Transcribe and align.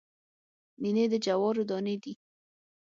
نینې 0.81 1.05
د 1.11 1.15
جوارو 1.25 1.63
دانې 1.69 1.95
دي 2.03 2.13